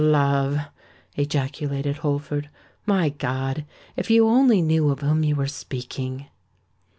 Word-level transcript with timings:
"Love!" 0.01 0.57
ejaculated 1.15 1.97
Holford. 1.97 2.49
"My 2.87 3.09
God! 3.09 3.65
if 3.95 4.09
you 4.09 4.27
only 4.27 4.59
knew 4.59 4.89
of 4.89 5.01
whom 5.01 5.23
you 5.23 5.35
were 5.35 5.45
speaking!" 5.45 6.25